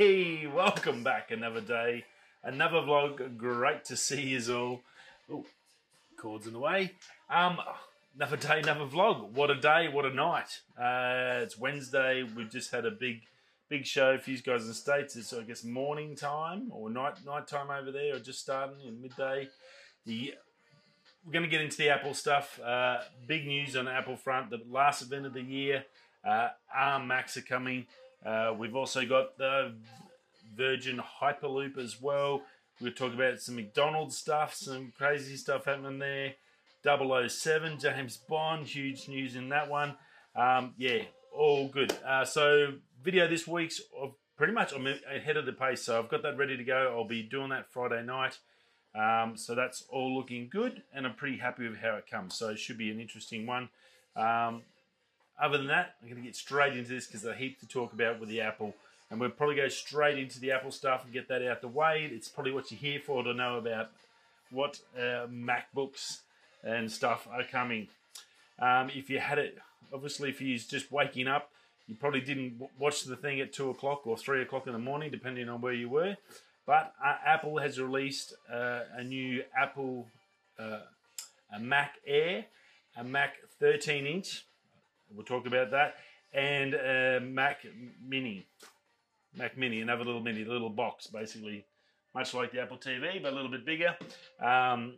[0.00, 2.06] Hey, welcome back another day,
[2.42, 3.36] another vlog.
[3.36, 4.80] Great to see you all.
[5.30, 5.44] Oh,
[6.16, 6.92] cords in the way.
[7.28, 7.58] Um,
[8.16, 9.32] another day, another vlog.
[9.32, 10.62] What a day, what a night.
[10.74, 12.22] Uh, it's Wednesday.
[12.22, 13.24] We've just had a big,
[13.68, 15.16] big show for you guys in the states.
[15.16, 19.02] It's I guess morning time or night night time over there, or just starting in
[19.02, 19.48] midday.
[20.06, 20.32] The
[21.26, 22.58] we're going to get into the Apple stuff.
[22.58, 24.48] Uh, big news on Apple front.
[24.48, 25.84] The last event of the year.
[26.26, 27.86] Uh, ARM Macs are coming.
[28.24, 29.74] Uh, we've also got the
[30.54, 32.42] Virgin Hyperloop as well.
[32.80, 36.34] We'll talk about some McDonald's stuff, some crazy stuff happening there.
[36.82, 39.96] 007, James Bond, huge news in that one.
[40.34, 41.02] Um, yeah,
[41.34, 41.92] all good.
[42.06, 46.08] Uh, so, video this week's of pretty much I'm ahead of the pace, so I've
[46.08, 46.94] got that ready to go.
[46.96, 48.38] I'll be doing that Friday night.
[48.94, 52.34] Um, so that's all looking good, and I'm pretty happy with how it comes.
[52.34, 53.68] So it should be an interesting one.
[54.16, 54.62] Um,
[55.40, 57.66] other than that, I'm going to get straight into this because there's a heap to
[57.66, 58.74] talk about with the Apple.
[59.10, 62.08] And we'll probably go straight into the Apple stuff and get that out the way.
[62.12, 63.90] It's probably what you're here for to know about
[64.50, 66.18] what uh, MacBooks
[66.62, 67.88] and stuff are coming.
[68.58, 69.58] Um, if you had it,
[69.92, 71.50] obviously, if you're just waking up,
[71.88, 75.10] you probably didn't watch the thing at 2 o'clock or 3 o'clock in the morning,
[75.10, 76.16] depending on where you were.
[76.66, 80.06] But uh, Apple has released uh, a new Apple
[80.58, 80.80] uh,
[81.52, 82.44] a Mac Air,
[82.96, 84.44] a Mac 13 inch
[85.14, 85.96] We'll talk about that.
[86.32, 87.66] And a Mac
[88.06, 88.46] Mini.
[89.36, 91.64] Mac Mini, another little mini, little box, basically,
[92.14, 93.96] much like the Apple TV, but a little bit bigger.
[94.40, 94.94] Um,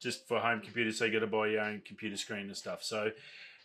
[0.00, 2.82] just for home computers, so you got to buy your own computer screen and stuff.
[2.82, 3.10] So,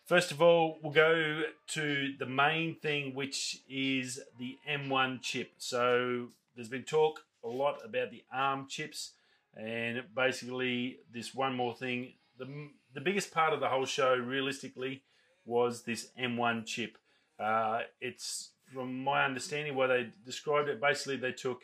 [0.06, 5.52] first of all, we'll go to the main thing, which is the M1 chip.
[5.58, 9.12] So, there's been talk a lot about the ARM chips,
[9.56, 12.14] and basically, this one more thing.
[12.40, 15.04] The, the biggest part of the whole show, realistically,
[15.46, 16.98] was this M1 chip.
[17.40, 21.62] Uh, it's from my understanding, why they described it, basically they took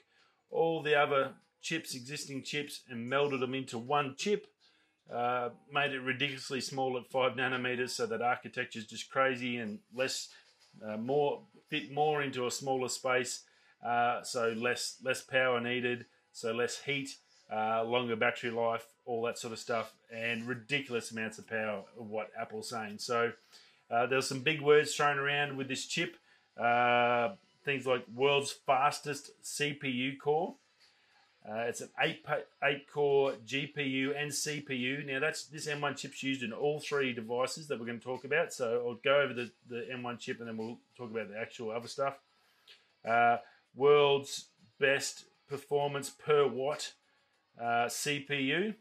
[0.51, 4.47] all the other chips, existing chips, and melded them into one chip.
[5.11, 9.79] Uh, made it ridiculously small at five nanometers, so that architecture is just crazy and
[9.93, 10.29] less,
[10.85, 13.43] uh, more fit more into a smaller space.
[13.83, 17.09] Uh, so less less power needed, so less heat,
[17.51, 22.09] uh, longer battery life, all that sort of stuff, and ridiculous amounts of power of
[22.09, 22.99] what Apple's saying.
[22.99, 23.31] So
[23.91, 26.17] uh, there's some big words thrown around with this chip.
[26.59, 27.29] Uh,
[27.65, 30.55] things like world's fastest CPU core.
[31.49, 32.23] Uh, it's an eight
[32.63, 35.05] eight core GPU and CPU.
[35.05, 38.25] Now that's this M1 chip's used in all three devices that we're going to talk
[38.25, 38.53] about.
[38.53, 41.71] So I'll go over the, the M1 chip and then we'll talk about the actual
[41.71, 42.15] other stuff.
[43.07, 43.37] Uh,
[43.75, 44.45] world's
[44.79, 46.93] best performance per watt
[47.59, 48.75] uh, CPU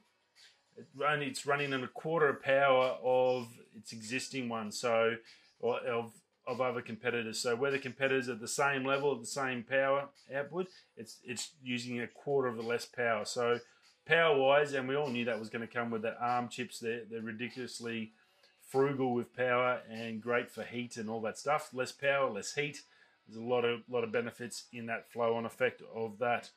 [1.06, 3.48] only it's running on a quarter of power of
[3.78, 5.16] its existing one, so
[5.60, 6.12] or of
[6.46, 7.38] of other competitors.
[7.38, 12.00] So where the competitors are the same level, the same power output, it's it's using
[12.00, 13.24] a quarter of the less power.
[13.24, 13.60] So
[14.06, 16.78] power wise, and we all knew that was going to come with the ARM chips.
[16.78, 18.12] They're they're ridiculously
[18.66, 21.70] frugal with power and great for heat and all that stuff.
[21.72, 22.82] Less power, less heat.
[23.26, 26.50] There's a lot of lot of benefits in that flow on effect of that.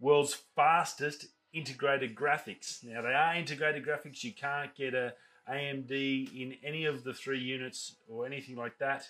[0.00, 2.82] World's fastest integrated graphics.
[2.82, 4.24] Now they are integrated graphics.
[4.24, 5.12] You can't get a
[5.50, 9.08] AMD in any of the three units or anything like that,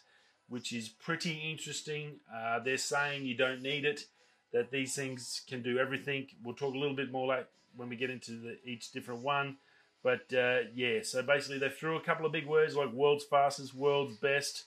[0.49, 2.21] which is pretty interesting.
[2.35, 4.07] Uh, they're saying you don't need it,
[4.53, 6.27] that these things can do everything.
[6.43, 9.57] We'll talk a little bit more like when we get into the, each different one.
[10.03, 13.75] But uh, yeah, so basically they threw a couple of big words like world's fastest,
[13.75, 14.65] world's best,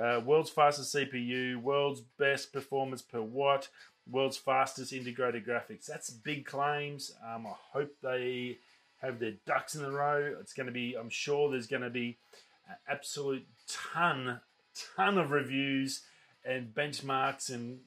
[0.00, 3.68] uh, world's fastest CPU, world's best performance per watt,
[4.10, 5.86] world's fastest integrated graphics.
[5.86, 7.12] That's big claims.
[7.22, 8.58] Um, I hope they
[9.00, 10.36] have their ducks in a row.
[10.40, 12.18] It's going to be, I'm sure there's going to be
[12.68, 14.40] an absolute ton,
[14.96, 16.02] ton of reviews
[16.44, 17.80] and benchmarks and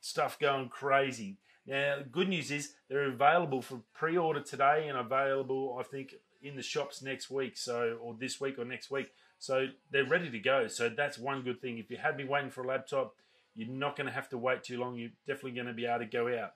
[0.00, 1.38] stuff going crazy.
[1.66, 6.62] Now, good news is they're available for pre-order today and available, I think, in the
[6.62, 7.56] shops next week.
[7.56, 9.12] So, or this week or next week.
[9.38, 10.68] So they're ready to go.
[10.68, 11.78] So that's one good thing.
[11.78, 13.14] If you had been waiting for a laptop,
[13.54, 14.96] you're not going to have to wait too long.
[14.96, 16.52] You're definitely going to be able to go out.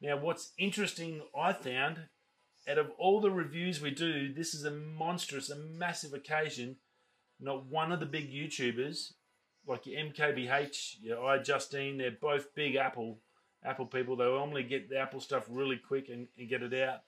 [0.00, 1.98] Now, what's interesting, I found,
[2.70, 6.76] out of all the reviews we do, this is a monstrous, a massive occasion.
[7.40, 9.12] Not one of the big YouTubers,
[9.66, 13.18] like your MKBH, your iJustine, they're both big Apple
[13.64, 14.16] Apple people.
[14.16, 17.00] They normally get the Apple stuff really quick and, and get it out.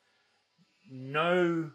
[0.90, 1.70] No,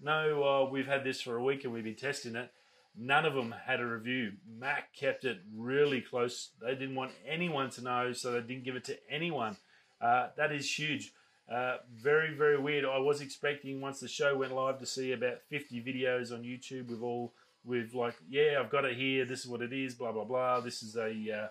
[0.00, 2.50] no, uh, we've had this for a week and we've been testing it.
[2.94, 4.32] None of them had a review.
[4.46, 6.50] Mac kept it really close.
[6.60, 9.56] They didn't want anyone to know, so they didn't give it to anyone.
[9.98, 11.12] Uh, that is huge.
[11.50, 12.84] Uh, very, very weird.
[12.84, 16.88] I was expecting once the show went live to see about 50 videos on YouTube
[16.88, 17.32] with all,
[17.64, 19.24] with like, yeah, I've got it here.
[19.24, 19.94] This is what it is.
[19.94, 20.60] Blah blah blah.
[20.60, 21.48] This is a, uh,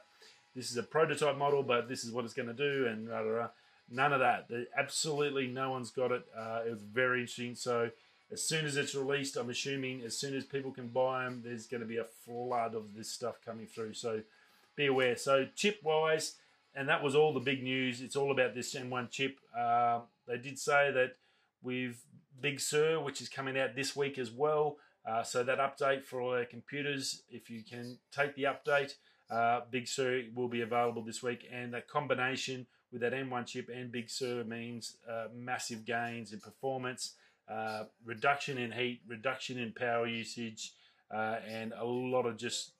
[0.56, 3.20] this is a prototype model, but this is what it's going to do, and rah,
[3.20, 3.50] rah, rah.
[3.90, 4.50] none of that.
[4.78, 6.24] Absolutely, no one's got it.
[6.38, 7.56] Uh, it was very interesting.
[7.56, 7.92] So
[8.32, 11.68] as soon as it's released, I'm assuming as soon as people can buy them, there's
[11.68, 13.94] going to be a flood of this stuff coming through.
[13.94, 14.22] So
[14.76, 15.18] be aware.
[15.18, 16.36] So chip wise,
[16.75, 18.01] and that was all the big news.
[18.01, 19.39] It's all about this M1 chip.
[19.57, 21.18] Uh, they did say that
[21.62, 22.03] with
[22.39, 24.77] Big Sur, which is coming out this week as well.
[25.06, 28.94] Uh, so that update for all our computers, if you can take the update,
[29.29, 31.47] uh, Big Sur will be available this week.
[31.51, 36.39] And that combination with that M1 chip and Big Sur means uh, massive gains in
[36.39, 37.15] performance,
[37.50, 40.73] uh, reduction in heat, reduction in power usage,
[41.13, 42.71] uh, and a lot of just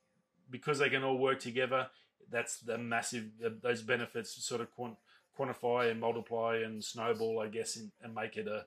[0.50, 1.88] because they can all work together.
[2.32, 3.26] That's the massive
[3.62, 4.68] those benefits sort of
[5.38, 8.66] quantify and multiply and snowball, I guess, and, and make it a,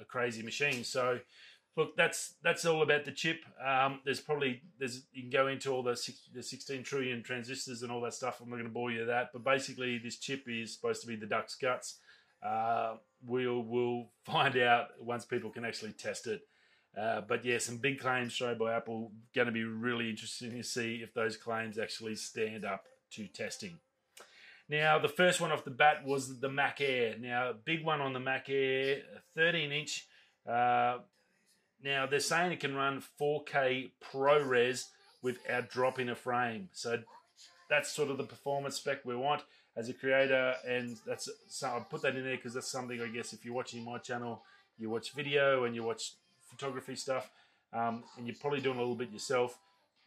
[0.00, 0.84] a crazy machine.
[0.84, 1.20] So
[1.76, 3.44] look, that's that's all about the chip.
[3.64, 7.82] Um, there's probably there's you can go into all the six, the 16 trillion transistors
[7.82, 8.40] and all that stuff.
[8.40, 11.06] I'm not going to bore you with that, but basically this chip is supposed to
[11.06, 11.98] be the duck's guts.
[12.42, 12.96] Uh,
[13.26, 16.42] we'll we'll find out once people can actually test it.
[16.98, 19.12] Uh, but yeah, some big claims shown by Apple.
[19.34, 23.78] Going to be really interesting to see if those claims actually stand up to testing.
[24.68, 27.16] Now, the first one off the bat was the Mac Air.
[27.18, 28.98] Now, big one on the Mac Air,
[29.34, 30.06] 13 inch.
[30.48, 30.98] Uh,
[31.82, 34.86] now, they're saying it can run 4K ProRes
[35.22, 36.68] without dropping a frame.
[36.72, 36.98] So
[37.68, 39.42] that's sort of the performance spec we want
[39.76, 40.54] as a creator.
[40.66, 43.54] And that's so I put that in there because that's something I guess if you're
[43.54, 44.42] watching my channel,
[44.78, 46.14] you watch video and you watch
[46.48, 47.30] photography stuff,
[47.72, 49.58] um, and you're probably doing a little bit yourself.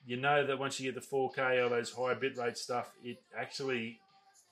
[0.06, 4.00] You know that once you get the 4K or those high bitrate stuff, it actually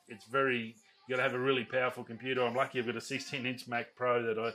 [0.08, 0.76] it's very
[1.08, 2.46] you got to have a really powerful computer.
[2.46, 4.52] I'm lucky I've got a 16 inch Mac Pro that I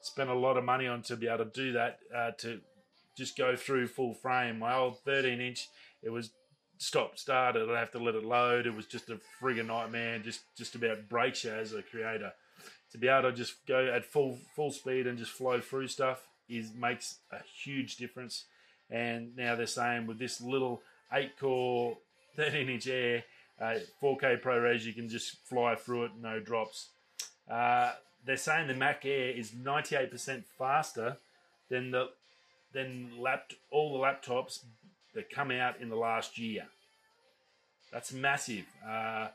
[0.00, 2.60] spent a lot of money on to be able to do that uh, to
[3.16, 4.58] just go through full frame.
[4.58, 5.68] My old 13 inch,
[6.02, 6.30] it was
[6.78, 7.70] stop started.
[7.70, 8.66] I'd have to let it load.
[8.66, 10.18] It was just a friggin' nightmare.
[10.18, 12.32] Just just about breaks you as a creator.
[12.92, 16.26] To be able to just go at full full speed and just flow through stuff
[16.48, 18.46] is makes a huge difference.
[18.90, 20.82] And now they're saying with this little
[21.12, 21.96] eight core
[22.36, 23.24] 13 inch air,
[23.60, 26.88] uh, 4K ProRes, you can just fly through it, no drops.
[27.50, 27.92] Uh,
[28.24, 31.16] they're saying the Mac Air is 98% faster
[31.68, 32.10] than the
[32.72, 33.10] than
[33.70, 34.60] all the laptops
[35.14, 36.66] that come out in the last year.
[37.92, 38.64] That's massive.
[38.88, 39.28] Uh,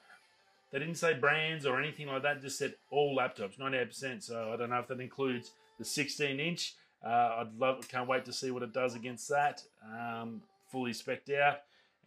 [0.71, 2.41] they didn't say brands or anything like that.
[2.41, 4.23] Just said all laptops, 98%.
[4.23, 6.75] So I don't know if that includes the 16 inch.
[7.05, 9.61] Uh, I'd love, can't wait to see what it does against that.
[9.85, 10.41] Um,
[10.71, 11.57] fully specced out,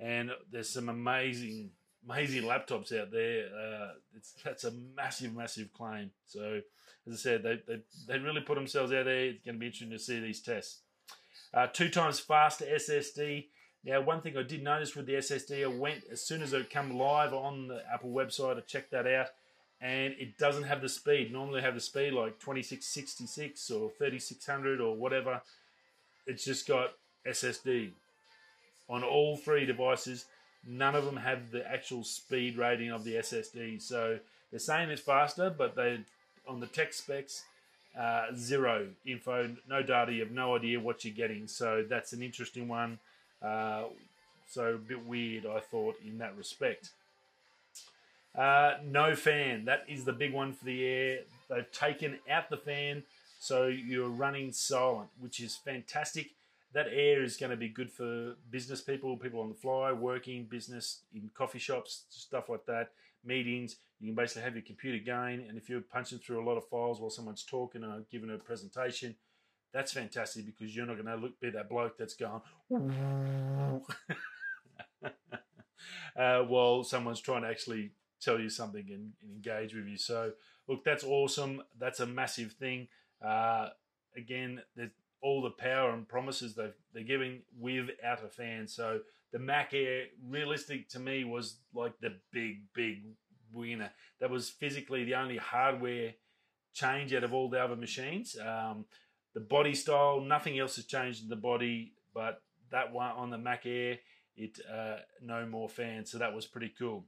[0.00, 1.70] and there's some amazing
[2.08, 3.46] amazing laptops out there.
[3.46, 3.88] Uh,
[4.44, 6.10] that's a massive, massive claim.
[6.26, 6.60] So,
[7.06, 9.26] as I said, they, they, they really put themselves out there.
[9.26, 10.80] It's going to be interesting to see these tests.
[11.52, 13.46] Uh, two times faster SSD.
[13.84, 16.70] Now, one thing I did notice with the SSD, I went as soon as it
[16.70, 19.28] come live on the Apple website, I checked that out,
[19.80, 21.32] and it doesn't have the speed.
[21.32, 25.40] Normally, have the speed like 2666 or 3600 or whatever.
[26.26, 26.92] It's just got
[27.26, 27.90] SSD
[28.88, 30.26] on all three devices
[30.66, 33.80] None of them have the actual speed rating of the SSD.
[33.80, 34.18] So
[34.50, 36.00] they're saying it's faster, but they
[36.46, 37.44] on the tech specs,
[37.98, 40.12] uh, zero info, no data.
[40.12, 41.46] You have no idea what you're getting.
[41.46, 42.98] So that's an interesting one.
[43.42, 43.84] Uh,
[44.50, 46.90] so a bit weird, I thought, in that respect.
[48.36, 49.64] Uh, no fan.
[49.64, 51.18] That is the big one for the air.
[51.48, 53.02] They've taken out the fan,
[53.40, 56.30] so you're running silent, which is fantastic
[56.74, 60.44] that air is going to be good for business people, people on the fly, working,
[60.44, 62.90] business, in coffee shops, stuff like that,
[63.24, 63.76] meetings.
[64.00, 66.68] You can basically have your computer going, and if you're punching through a lot of
[66.68, 69.16] files while someone's talking or giving a presentation,
[69.72, 72.40] that's fantastic because you're not going to look be that bloke that's going
[76.16, 79.96] uh, while someone's trying to actually tell you something and, and, engage with you.
[79.96, 80.32] So,
[80.66, 81.62] look, that's awesome.
[81.78, 82.88] That's a massive thing.
[83.24, 83.68] Uh,
[84.16, 88.68] again, there's all the power and promises they've, they're giving without a fan.
[88.68, 89.00] So
[89.32, 93.02] the Mac Air, realistic to me, was like the big, big
[93.52, 93.90] winner.
[94.20, 96.14] That was physically the only hardware
[96.72, 98.36] change out of all the other machines.
[98.38, 98.84] Um,
[99.34, 103.38] the body style, nothing else has changed in the body, but that one on the
[103.38, 103.98] Mac Air,
[104.36, 106.10] it uh, no more fans.
[106.10, 107.04] So that was pretty cool.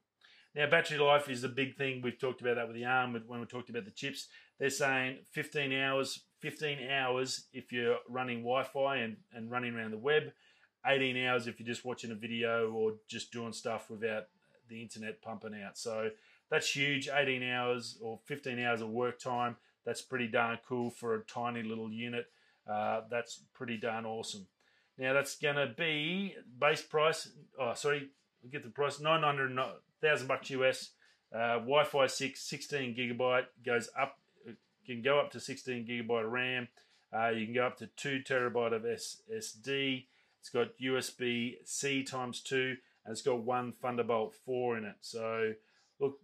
[0.54, 2.02] Now, battery life is a big thing.
[2.02, 4.28] We've talked about that with the ARM when we talked about the chips.
[4.59, 9.99] They're saying 15 hours 15 hours if you're running Wi-Fi and, and running around the
[9.99, 10.33] web,
[10.87, 14.25] 18 hours if you're just watching a video or just doing stuff without
[14.69, 15.76] the internet pumping out.
[15.76, 16.11] So
[16.50, 17.09] that's huge.
[17.09, 19.57] 18 hours or 15 hours of work time.
[19.85, 22.26] That's pretty darn cool for a tiny little unit.
[22.71, 24.47] Uh, that's pretty darn awesome.
[24.99, 27.28] Now that's going to be base price.
[27.59, 28.09] Oh, sorry,
[28.49, 29.57] get the price nine hundred
[30.01, 30.91] thousand bucks US.
[31.33, 34.17] Uh, Wi-Fi six, 16 gigabyte goes up.
[34.87, 36.69] Can go up to 16 gigabyte of RAM.
[37.15, 40.07] Uh, you can go up to two terabyte of SSD.
[40.41, 44.97] It's got USB C times two, and it's got one Thunderbolt four in it.
[45.01, 45.53] So
[45.99, 46.19] look,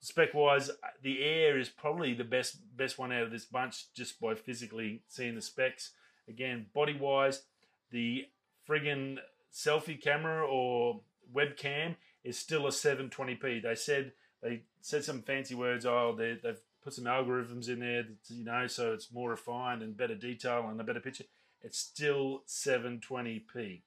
[0.00, 0.70] spec wise,
[1.02, 5.02] the Air is probably the best best one out of this bunch just by physically
[5.08, 5.92] seeing the specs.
[6.28, 7.42] Again, body wise,
[7.90, 8.26] the
[8.68, 9.16] friggin'
[9.52, 11.00] selfie camera or
[11.34, 13.62] webcam is still a 720p.
[13.62, 14.12] They said
[14.42, 15.86] they said some fancy words.
[15.86, 19.96] Oh, they, they've put some algorithms in there, you know, so it's more refined and
[19.96, 21.24] better detail and a better picture.
[21.60, 23.82] It's still 720p.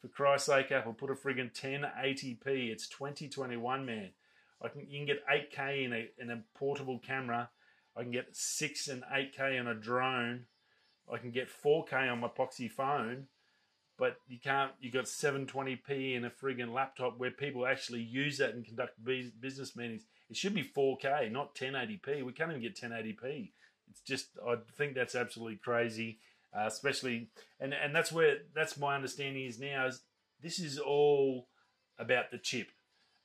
[0.00, 2.70] For Christ's sake, Apple, put a friggin' 1080p.
[2.70, 4.10] It's 2021, man.
[4.62, 7.50] I can you can get 8K in a in a portable camera.
[7.96, 10.46] I can get six and 8K on a drone.
[11.12, 13.26] I can get 4K on my Poxy phone
[13.98, 14.72] but you can't.
[14.80, 19.76] You got 720p in a friggin' laptop where people actually use that and conduct business
[19.76, 20.02] meetings.
[20.30, 22.24] It should be 4K, not 1080p.
[22.24, 23.50] We can't even get 1080p.
[23.90, 26.18] It's just, I think that's absolutely crazy.
[26.56, 29.86] Uh, especially, and and that's where that's my understanding is now.
[29.86, 30.02] Is
[30.40, 31.48] this is all
[31.98, 32.68] about the chip.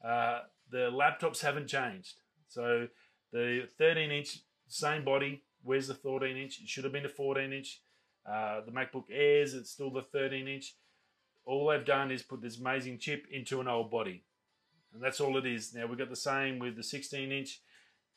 [0.04, 0.40] Uh,
[0.72, 2.16] the laptops haven't changed.
[2.48, 2.88] So
[3.32, 5.44] the 13 inch, same body.
[5.62, 6.60] Where's the 14 inch?
[6.62, 7.82] It should have been a 14 inch.
[8.26, 10.76] Uh, the MacBook Airs, it's still the 13 inch.
[11.46, 14.24] All they've done is put this amazing chip into an old body.
[14.94, 15.74] And that's all it is.
[15.74, 17.62] Now we've got the same with the 16 inch.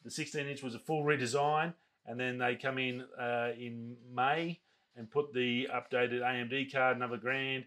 [0.05, 1.75] The 16 inch was a full redesign,
[2.07, 4.61] and then they come in uh, in May
[4.97, 7.65] and put the updated AMD card, another grand.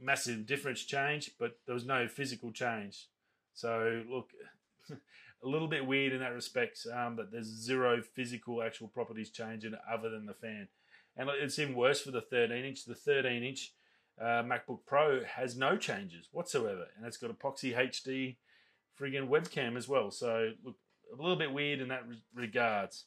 [0.00, 3.08] Massive difference change, but there was no physical change.
[3.52, 4.30] So look,
[4.90, 9.74] a little bit weird in that respect, um, but there's zero physical actual properties changing
[9.90, 10.68] other than the fan.
[11.16, 12.84] And it's even worse for the 13 inch.
[12.84, 13.72] The 13 inch
[14.20, 18.36] uh, MacBook Pro has no changes whatsoever, and it's got epoxy HD
[19.00, 20.10] friggin' webcam as well.
[20.10, 20.76] So look
[21.12, 23.04] a little bit weird in that re- regards.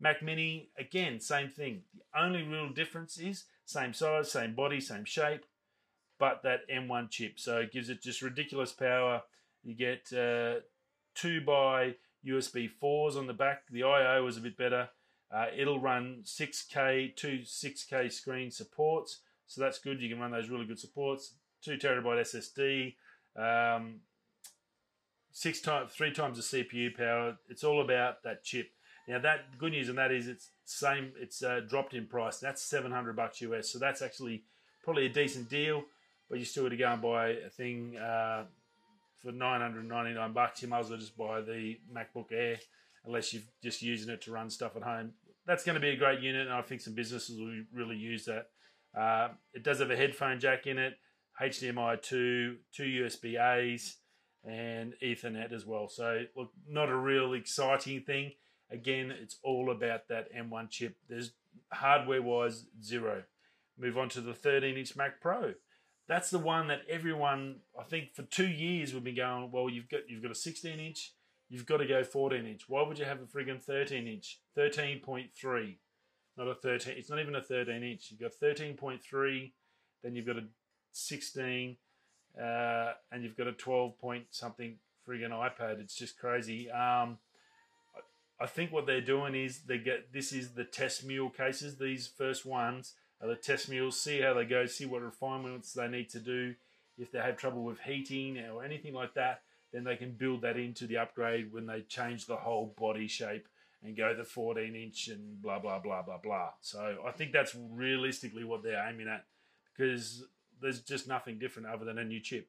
[0.00, 1.82] Mac Mini again, same thing.
[1.94, 5.44] The only real difference is same size, same body, same shape,
[6.18, 7.38] but that M1 chip.
[7.38, 9.22] So it gives it just ridiculous power.
[9.62, 10.60] You get uh,
[11.14, 11.96] two by
[12.26, 13.62] USB 4s on the back.
[13.70, 14.88] The I/O is a bit better.
[15.32, 20.00] Uh, it'll run 6K, two 6K screen supports, so that's good.
[20.00, 21.34] You can run those really good supports.
[21.62, 22.94] Two terabyte SSD,
[23.36, 24.00] um,
[25.32, 27.36] six times, three times the CPU power.
[27.48, 28.70] It's all about that chip.
[29.08, 31.12] Now that good news on that is it's same.
[31.18, 32.38] It's uh, dropped in price.
[32.38, 33.68] That's 700 bucks US.
[33.68, 34.44] So that's actually
[34.84, 35.84] probably a decent deal.
[36.28, 38.44] But you still got to go and buy a thing uh,
[39.22, 40.62] for 999 bucks.
[40.62, 42.58] You might as well just buy the MacBook Air
[43.06, 45.12] unless you're just using it to run stuff at home.
[45.46, 48.24] That's going to be a great unit, and I think some businesses will really use
[48.24, 48.48] that.
[48.98, 50.94] Uh, it does have a headphone jack in it,
[51.40, 53.98] HDMI 2, two USB A's,
[54.44, 55.88] and Ethernet as well.
[55.88, 58.32] So, look, not a real exciting thing.
[58.70, 60.96] Again, it's all about that M1 chip.
[61.08, 61.32] There's
[61.72, 63.22] hardware wise zero.
[63.78, 65.54] Move on to the 13 inch Mac Pro.
[66.08, 69.50] That's the one that everyone, I think, for two years we've been going.
[69.50, 71.12] Well, you've got you've got a 16 inch,
[71.48, 72.68] you've got to go 14 inch.
[72.68, 74.38] Why would you have a friggin' 13 inch?
[74.56, 75.76] 13.3.
[76.36, 76.94] Not a 13.
[76.96, 78.10] It's not even a 13 inch.
[78.10, 79.52] You've got 13.3,
[80.02, 80.44] then you've got a
[80.92, 81.76] 16,
[82.40, 84.76] uh, and you've got a 12 point something
[85.06, 85.80] friggin' iPad.
[85.80, 86.70] It's just crazy.
[86.70, 87.18] Um,
[88.38, 91.78] I think what they're doing is they get this is the test mule cases.
[91.78, 93.98] These first ones are the test mules.
[93.98, 94.66] See how they go.
[94.66, 96.54] See what refinements they need to do.
[96.98, 99.42] If they have trouble with heating or anything like that,
[99.76, 103.46] then they can build that into the upgrade when they change the whole body shape
[103.84, 106.48] and go the 14 inch and blah blah blah blah blah.
[106.62, 109.26] So I think that's realistically what they're aiming at
[109.76, 110.24] because
[110.62, 112.48] there's just nothing different other than a new chip.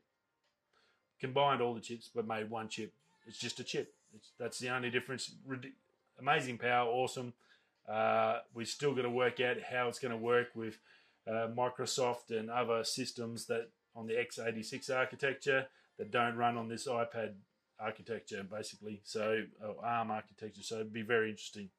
[1.19, 2.93] Combined all the chips, but made one chip.
[3.27, 3.93] It's just a chip.
[4.15, 5.29] It's, that's the only difference.
[6.19, 7.33] Amazing power, awesome.
[7.89, 10.77] Uh, we still got to work out how it's going to work with
[11.27, 16.87] uh, Microsoft and other systems that on the x86 architecture that don't run on this
[16.87, 17.33] iPad
[17.79, 19.01] architecture, basically.
[19.03, 19.43] So
[19.83, 20.63] ARM architecture.
[20.63, 21.69] So it'd be very interesting.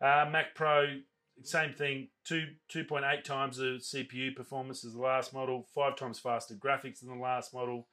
[0.00, 1.00] Uh, Mac Pro,
[1.42, 2.08] same thing.
[2.24, 5.66] Two two point eight times the CPU performance as the last model.
[5.74, 7.86] Five times faster graphics than the last model.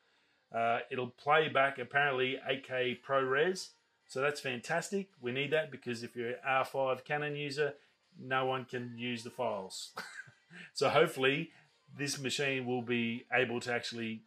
[0.54, 3.70] Uh, it'll play back apparently 8K ProRes.
[4.08, 5.10] So that's fantastic.
[5.22, 7.74] We need that because if you're an R5 Canon user,
[8.20, 9.92] no one can use the files.
[10.74, 11.52] so hopefully
[11.96, 14.24] this machine will be able to actually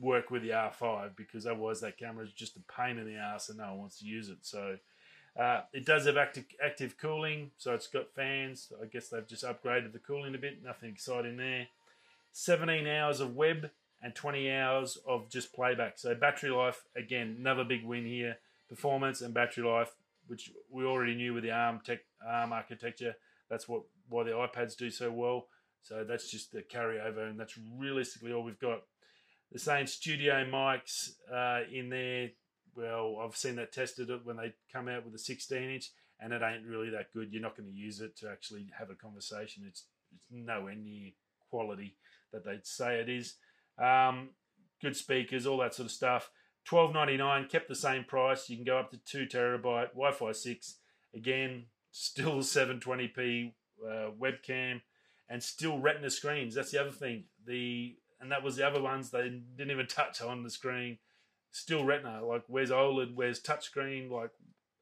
[0.00, 3.48] work with the R5 because otherwise that camera is just a pain in the ass
[3.48, 4.38] and no one wants to use it.
[4.42, 4.76] So
[5.38, 8.72] uh, it does have active, active cooling, so it's got fans.
[8.80, 10.62] I guess they've just upgraded the cooling a bit.
[10.62, 11.68] Nothing exciting there.
[12.32, 13.70] 17 hours of web
[14.02, 15.98] and 20 hours of just playback.
[15.98, 18.36] So battery life, again, another big win here.
[18.68, 19.94] Performance and battery life,
[20.26, 23.14] which we already knew with the ARM tech ARM architecture.
[23.48, 25.46] That's what why the iPads do so well.
[25.82, 28.82] So that's just the carryover, and that's realistically all we've got.
[29.52, 32.30] The same studio mics uh, in there.
[32.76, 36.42] Well, I've seen that tested when they come out with a 16 inch, and it
[36.42, 37.32] ain't really that good.
[37.32, 39.64] You're not going to use it to actually have a conversation.
[39.68, 39.84] It's
[40.14, 41.10] it's nowhere near
[41.50, 41.96] quality
[42.32, 43.34] that they'd say it is.
[43.78, 44.30] Um,
[44.80, 46.30] good speakers, all that sort of stuff.
[46.64, 48.48] Twelve ninety nine, kept the same price.
[48.48, 50.76] You can go up to two terabyte, Wi-Fi six.
[51.14, 53.52] Again, still 720p
[53.86, 54.80] uh, webcam,
[55.28, 56.54] and still Retina screens.
[56.54, 57.24] That's the other thing.
[57.46, 60.96] The and that was the other ones they didn't even touch on the screen.
[61.52, 62.24] Still Retina.
[62.24, 63.14] Like where's OLED?
[63.14, 64.10] Where's touchscreen?
[64.10, 64.30] Like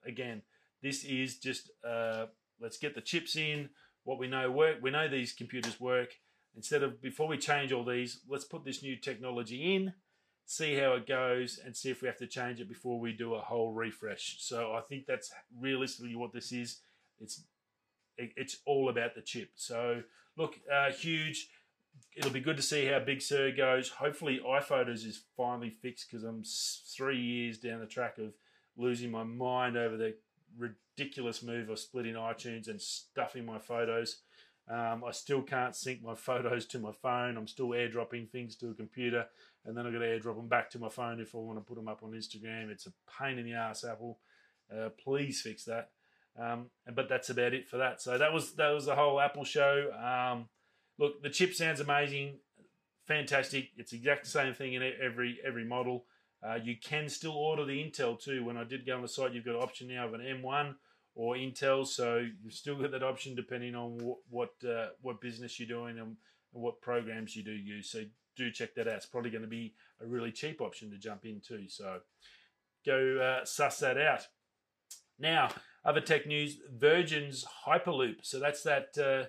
[0.06, 0.42] again,
[0.80, 2.26] this is just uh,
[2.61, 3.68] let's get the chips in.
[4.04, 4.76] What we know work.
[4.80, 6.11] We know these computers work.
[6.54, 9.92] Instead of before we change all these, let's put this new technology in,
[10.46, 13.34] see how it goes, and see if we have to change it before we do
[13.34, 14.37] a whole refresh.
[14.38, 16.78] So I think that's realistically what this is.
[17.18, 17.42] It's
[18.16, 19.50] it's all about the chip.
[19.56, 20.02] So
[20.37, 21.49] look, uh, huge.
[22.14, 23.88] It'll be good to see how Big Sur goes.
[23.88, 26.42] Hopefully, iPhotos is finally fixed because I'm
[26.96, 28.34] three years down the track of
[28.76, 30.14] losing my mind over the
[30.58, 34.18] ridiculous move of splitting iTunes and stuffing my photos.
[34.70, 37.37] Um, I still can't sync my photos to my phone.
[37.37, 39.26] I'm still airdropping things to a computer,
[39.64, 41.64] and then I've got to airdrop them back to my phone if I want to
[41.64, 42.70] put them up on Instagram.
[42.70, 44.18] It's a pain in the ass, Apple.
[44.75, 45.90] Uh, please fix that.
[46.40, 48.00] Um, but that's about it for that.
[48.00, 49.90] So that was that was the whole Apple show.
[49.92, 50.49] Um,
[50.99, 52.38] look, the chip sounds amazing,
[53.06, 53.70] fantastic.
[53.76, 56.04] It's exact same thing in every every model.
[56.42, 58.44] Uh, you can still order the Intel too.
[58.44, 60.75] When I did go on the site, you've got an option now of an M1
[61.14, 65.61] or Intel, so you've still got that option depending on what what, uh, what business
[65.61, 66.16] you're doing and
[66.52, 67.90] what programs you do use.
[67.90, 68.05] So
[68.37, 68.94] do check that out.
[68.94, 71.68] It's probably going to be a really cheap option to jump into.
[71.68, 71.98] So
[72.85, 74.26] go uh, suss that out.
[75.18, 75.50] Now,
[75.85, 78.16] other tech news: Virgin's Hyperloop.
[78.22, 79.28] So that's that uh,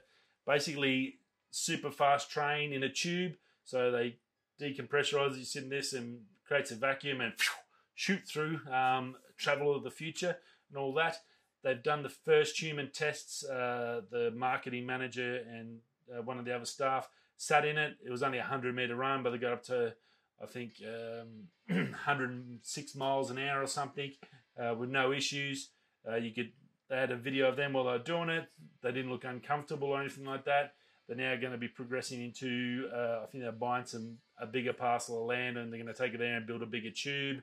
[0.50, 1.20] basically
[1.54, 3.34] super fast train in a tube.
[3.64, 4.18] So they
[4.60, 5.38] decompressurize.
[5.38, 7.54] You in this and creates a vacuum and phew,
[7.94, 10.38] shoot through um, travel of the future
[10.70, 11.18] and all that.
[11.64, 13.46] They've done the first human tests.
[13.46, 15.80] Uh, the marketing manager and
[16.12, 17.98] uh, one of the other staff sat in it.
[18.06, 19.94] It was only a 100 meter run, but they got up to,
[20.42, 24.12] I think, um, 106 miles an hour or something
[24.60, 25.70] uh, with no issues.
[26.10, 26.52] Uh, you could
[26.90, 28.50] they had a video of them while they were doing it.
[28.82, 30.74] They didn't look uncomfortable or anything like that.
[31.08, 34.74] They're now going to be progressing into, uh, I think they're buying some a bigger
[34.74, 37.42] parcel of land and they're going to take it there and build a bigger tube.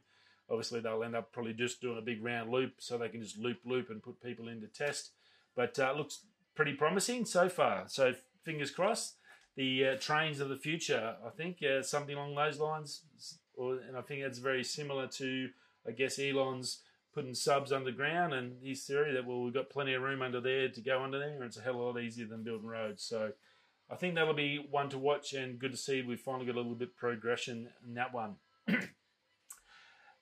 [0.51, 3.39] Obviously, they'll end up probably just doing a big round loop so they can just
[3.39, 5.11] loop, loop, and put people into test.
[5.55, 7.85] But uh, looks pretty promising so far.
[7.87, 9.17] So fingers crossed.
[9.57, 13.03] The uh, trains of the future, I think, uh, something along those lines.
[13.55, 15.51] Or, and I think that's very similar to,
[15.87, 16.81] I guess, Elon's
[17.13, 20.69] putting subs underground and his theory that, well, we've got plenty of room under there
[20.69, 23.03] to go under there, it's a hell of a lot easier than building roads.
[23.03, 23.33] So
[23.91, 26.61] I think that'll be one to watch and good to see we've finally got a
[26.61, 28.37] little bit progression in that one.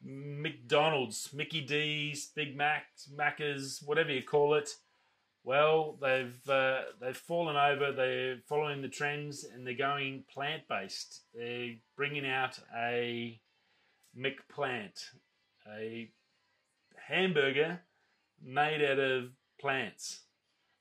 [0.02, 4.70] McDonald's, Mickey D's, Big Macs, Maccas, whatever you call it.
[5.44, 7.92] Well, they've uh, they've fallen over.
[7.92, 11.22] They're following the trends and they're going plant based.
[11.34, 13.40] They're bringing out a
[14.18, 15.04] McPlant,
[15.70, 16.10] a
[17.06, 17.80] hamburger
[18.42, 20.20] made out of plants.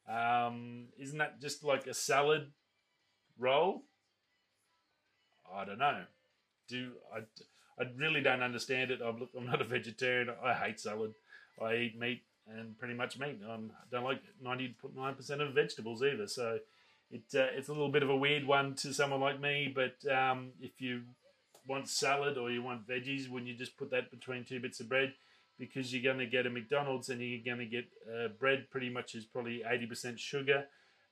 [0.08, 2.52] Um, isn't that just like a salad
[3.40, 3.84] roll?
[5.54, 6.04] I don't know.
[6.68, 7.20] Do I?
[7.80, 9.02] I really don't understand it.
[9.06, 10.30] I'm, I'm not a vegetarian.
[10.44, 11.14] I hate salad.
[11.62, 13.40] I eat meat and pretty much meat.
[13.48, 13.58] I
[13.92, 16.28] don't like 99% of vegetables either.
[16.28, 16.60] So
[17.12, 19.74] it, uh, it's a little bit of a weird one to someone like me.
[19.74, 21.04] But um, if you
[21.68, 24.90] want salad or you want veggies, when you just put that between two bits of
[24.90, 25.14] bread,
[25.60, 28.90] because you're going to get a McDonald's and you're going to get uh, bread pretty
[28.90, 30.66] much is probably 80% sugar.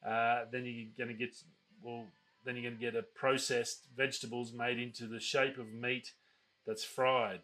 [0.06, 1.36] Uh, then you're going to get,
[1.84, 2.06] well,
[2.44, 6.12] then you're going to get a processed vegetables made into the shape of meat
[6.66, 7.42] that's fried.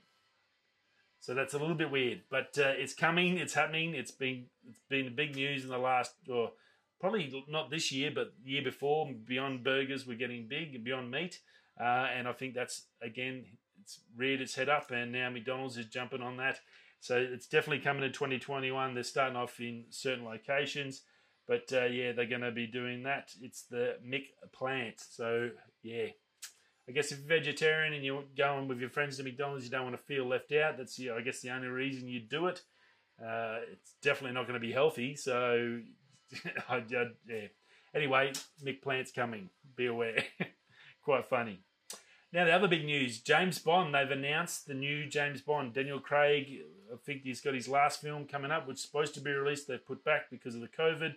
[1.20, 3.38] So that's a little bit weird, but uh, it's coming.
[3.38, 3.94] It's happening.
[3.94, 6.52] It's been it's been big news in the last, or
[7.00, 9.08] probably not this year, but year before.
[9.28, 11.40] Beyond Burgers, we're getting big, Beyond Meat,
[11.80, 13.46] uh, and I think that's again
[13.84, 16.60] it's reared its head up, and now McDonald's is jumping on that.
[17.02, 18.96] So it's definitely coming in 2021.
[18.96, 21.02] They're starting off in certain locations,
[21.48, 23.34] but uh, yeah, they're going to be doing that.
[23.42, 24.96] It's the Mick plant.
[25.00, 25.50] So
[25.84, 26.08] yeah,
[26.88, 29.84] I guess if you're vegetarian and you're going with your friends to McDonald's, you don't
[29.84, 30.78] want to feel left out.
[30.78, 32.62] That's I guess the only reason you do it.
[33.22, 35.16] Uh, it's definitely not going to be healthy.
[35.16, 35.80] So,
[36.70, 37.48] I, I, yeah.
[37.94, 38.32] Anyway,
[38.66, 39.50] McPlant's coming.
[39.76, 40.24] Be aware.
[41.04, 41.60] Quite funny.
[42.34, 45.74] Now, the other big news James Bond, they've announced the new James Bond.
[45.74, 49.22] Daniel Craig, I think he's got his last film coming up, which is supposed to
[49.22, 49.68] be released.
[49.68, 51.16] They've put back because of the COVID.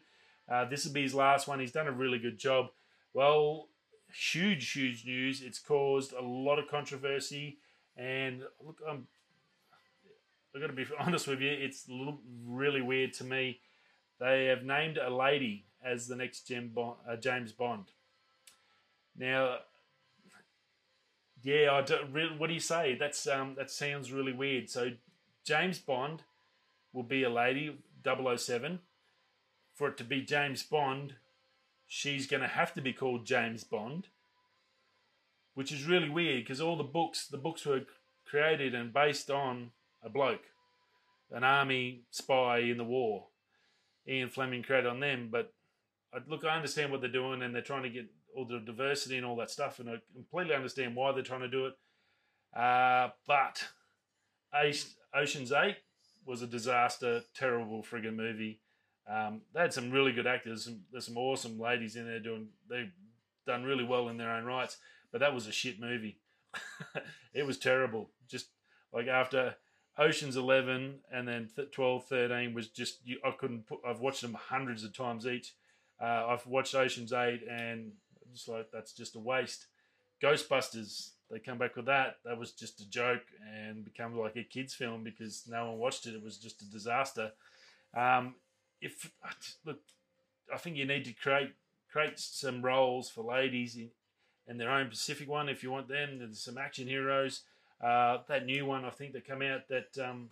[0.50, 1.60] Uh, this will be his last one.
[1.60, 2.66] He's done a really good job.
[3.12, 3.68] Well,
[4.12, 5.42] huge, huge news.
[5.42, 7.58] It's caused a lot of controversy.
[7.96, 9.06] And look, I'm,
[10.54, 13.60] I've got to be honest with you, it's little really weird to me.
[14.20, 17.86] They have named a lady as the next Bond, uh, James Bond.
[19.16, 19.58] Now,
[21.42, 22.96] yeah, I don't, what do you say?
[22.98, 24.70] That's um, that sounds really weird.
[24.70, 24.92] So,
[25.44, 26.22] James Bond
[26.92, 28.78] will be a lady, 007.
[29.74, 31.14] For it to be James Bond,
[31.86, 34.06] she's going to have to be called James Bond,
[35.54, 37.82] which is really weird because all the books, the books were
[38.24, 39.70] created and based on
[40.02, 40.44] a bloke,
[41.32, 43.26] an army spy in the war.
[44.06, 45.52] Ian Fleming created on them, but
[46.28, 48.06] look, I understand what they're doing and they're trying to get
[48.36, 51.48] all the diversity and all that stuff, and I completely understand why they're trying to
[51.48, 51.74] do it.
[52.56, 53.64] Uh, but
[55.14, 55.76] Ocean's Eight
[56.26, 58.60] was a disaster, terrible friggin' movie.
[59.06, 60.64] Um, they had some really good actors.
[60.64, 62.48] Some, there's some awesome ladies in there doing.
[62.68, 62.92] They've
[63.46, 64.78] done really well in their own rights.
[65.12, 66.18] But that was a shit movie.
[67.34, 68.10] it was terrible.
[68.28, 68.46] Just
[68.92, 69.56] like after
[69.98, 72.98] Ocean's Eleven and then 12, 13 was just.
[73.04, 73.80] You, I couldn't put.
[73.86, 75.54] I've watched them hundreds of times each.
[76.00, 77.92] Uh, I've watched Ocean's Eight and
[78.32, 79.66] just like that's just a waste.
[80.22, 81.10] Ghostbusters.
[81.30, 82.16] They come back with that.
[82.24, 86.06] That was just a joke and become like a kids' film because no one watched
[86.06, 86.14] it.
[86.14, 87.32] It was just a disaster.
[87.96, 88.34] Um,
[88.80, 89.10] if
[89.64, 89.80] look,
[90.52, 91.52] I think you need to create
[91.90, 93.88] create some roles for ladies in,
[94.48, 96.18] in their own Pacific one if you want them.
[96.18, 97.42] There's some action heroes.
[97.80, 100.30] Uh, that new one I think that come out that um,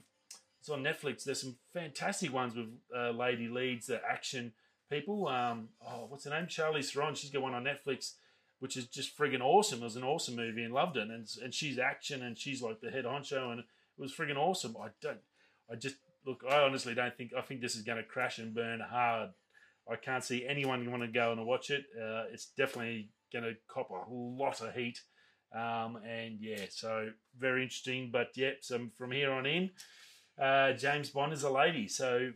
[0.60, 1.24] it's on Netflix.
[1.24, 4.52] There's some fantastic ones with uh, lady leads, the action
[4.88, 5.28] people.
[5.28, 6.46] Um, oh, what's her name?
[6.46, 7.14] Charlize Theron.
[7.14, 8.12] She's got one on Netflix,
[8.60, 9.80] which is just friggin' awesome.
[9.80, 11.08] It was an awesome movie and loved it.
[11.10, 13.66] And and she's action and she's like the head honcho and it
[13.98, 14.76] was friggin' awesome.
[14.80, 15.20] I don't.
[15.70, 17.32] I just look, I honestly don't think.
[17.36, 19.30] I think this is going to crash and burn hard.
[19.90, 21.84] I can't see anyone want to go and watch it.
[21.96, 25.00] Uh, it's definitely going to cop a lot of heat.
[25.54, 28.10] Um, and yeah, so very interesting.
[28.12, 29.70] But yep, so from here on in,
[30.40, 31.88] uh, James Bond is a lady.
[31.88, 32.30] So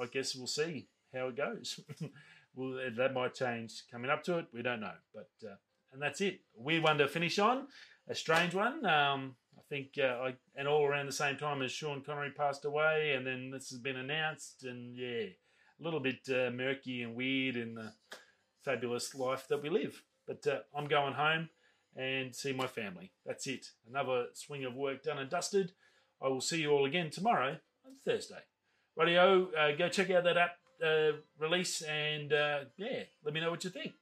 [0.00, 1.80] I guess we'll see how it goes.
[2.54, 4.46] well, that might change coming up to it.
[4.52, 4.92] We don't know.
[5.14, 5.54] But uh,
[5.92, 6.40] and that's it.
[6.54, 7.66] Weird one to finish on.
[8.08, 8.84] A strange one.
[8.84, 9.36] Um,
[9.70, 13.26] think, uh, I, and all around the same time as Sean Connery passed away, and
[13.26, 17.74] then this has been announced, and yeah, a little bit uh, murky and weird in
[17.74, 17.92] the
[18.62, 20.02] fabulous life that we live.
[20.26, 21.48] But uh, I'm going home
[21.96, 23.12] and see my family.
[23.24, 23.70] That's it.
[23.88, 25.72] Another swing of work done and dusted.
[26.22, 27.56] I will see you all again tomorrow
[27.86, 28.40] on Thursday.
[28.96, 33.50] Radio, uh, go check out that app uh, release and uh, yeah, let me know
[33.50, 33.92] what you think.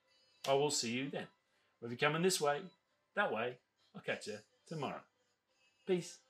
[0.48, 1.26] I will see you then.
[1.82, 2.60] If you're coming this way,
[3.14, 3.58] that way,
[3.94, 5.00] I'll catch you tomorrow.
[5.88, 6.27] Peace.